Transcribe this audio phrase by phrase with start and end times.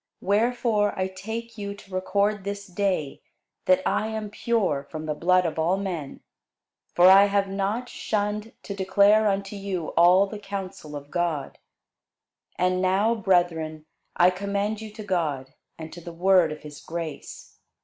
[0.21, 3.21] Wherefore I take you to record this day,
[3.65, 6.21] that I am pure from the blood of all men.
[6.95, 11.59] For I have not shunned to declare unto you all the counsel of God.
[12.55, 13.85] And now, brethren,
[14.15, 17.59] I commend you to God, and to the word of his grace.